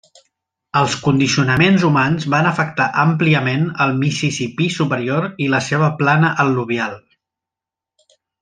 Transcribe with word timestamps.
Els 0.79 0.93
condicionaments 1.07 1.85
humans 1.89 2.25
van 2.35 2.49
afectar 2.53 2.87
àmpliament 3.03 3.69
el 3.87 3.93
Mississipí 4.01 4.71
superior 4.79 5.29
i 5.47 5.51
la 5.57 5.63
seva 5.69 5.91
plana 6.03 6.33
al·luvial. 6.47 7.01